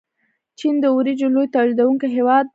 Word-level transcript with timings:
چین 0.57 0.75
د 0.81 0.85
وریجو 0.97 1.27
لوی 1.35 1.47
تولیدونکی 1.55 2.07
هیواد 2.15 2.45
دی. 2.47 2.49